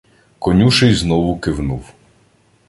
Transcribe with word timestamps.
Конюший 0.39 0.95
знову 0.95 1.37
кивнув. 1.39 1.93